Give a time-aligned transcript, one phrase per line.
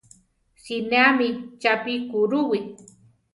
[0.63, 1.27] Sineámi
[1.61, 2.59] chápi kurúwi.